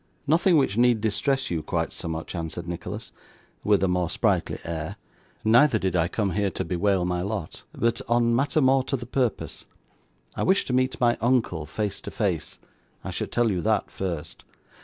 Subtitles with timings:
[0.25, 3.11] 'Nothing which need distress you quite so much,' answered Nicholas,
[3.63, 4.95] with a more sprightly air;
[5.45, 9.05] 'neither did I come here to bewail my lot, but on matter more to the
[9.05, 9.65] purpose.
[10.35, 12.57] I wish to meet my uncle face to face.
[13.03, 14.43] I should tell you that first.